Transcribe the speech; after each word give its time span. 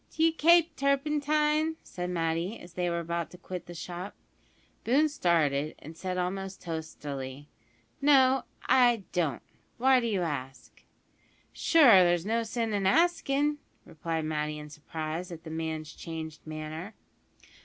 "D'you 0.09 0.33
kape 0.33 0.75
turpentine?" 0.75 1.75
said 1.83 2.09
Matty, 2.09 2.57
as 2.59 2.73
they 2.73 2.89
were 2.89 3.01
about 3.01 3.29
to 3.29 3.37
quit 3.37 3.67
the 3.67 3.75
shop. 3.75 4.15
Boone 4.83 5.07
started, 5.07 5.75
and 5.77 5.95
said 5.95 6.17
almost 6.17 6.59
testily, 6.59 7.49
"No, 8.01 8.45
I 8.65 9.03
don't. 9.11 9.43
Why 9.77 9.99
do 9.99 10.07
you 10.07 10.23
ask?" 10.23 10.81
"Sure, 11.53 12.03
there's 12.03 12.25
no 12.25 12.41
sin 12.41 12.73
in 12.73 12.87
askin'," 12.87 13.59
replied 13.85 14.25
Matty 14.25 14.57
in 14.57 14.71
surprise 14.71 15.31
at 15.31 15.43
the 15.43 15.51
man's 15.51 15.93
changed 15.93 16.47
manner. 16.47 16.95